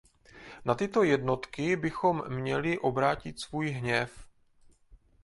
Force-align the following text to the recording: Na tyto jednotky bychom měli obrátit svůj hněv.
Na 0.65 0.75
tyto 0.75 1.03
jednotky 1.03 1.75
bychom 1.75 2.29
měli 2.29 2.79
obrátit 2.79 3.39
svůj 3.39 3.67
hněv. 3.69 4.27